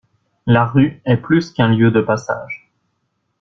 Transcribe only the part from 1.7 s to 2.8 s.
de passage.